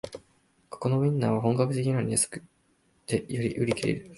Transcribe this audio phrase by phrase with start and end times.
[0.71, 2.41] ここのウインナーは本格的なのに安く
[3.05, 4.09] てよく売り切れる